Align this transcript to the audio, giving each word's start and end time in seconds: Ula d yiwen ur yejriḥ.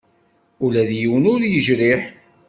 Ula 0.65 0.81
d 0.89 0.91
yiwen 0.99 1.25
ur 1.33 1.41
yejriḥ. 1.51 2.01